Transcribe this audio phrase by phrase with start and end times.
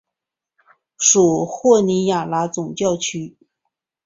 [0.97, 3.37] 属霍尼亚拉总教区。